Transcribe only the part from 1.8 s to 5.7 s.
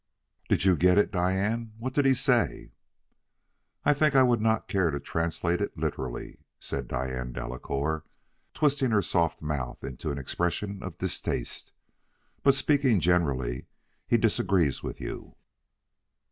did he say?" "I think I would not care to translate